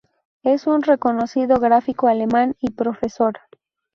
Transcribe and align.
Es 0.41 0.65
un 0.65 0.81
reconocido 0.81 1.59
gráfico 1.59 2.07
alemán 2.07 2.55
y 2.59 2.71
profesor. 2.71 3.37